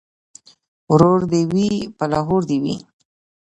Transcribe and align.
ـ 0.45 0.89
ورور 0.91 1.21
دې 1.31 1.41
وي 1.51 1.69
په 1.97 2.05
لاهور 2.11 2.41
دې 2.49 2.57
وي. 2.63 2.75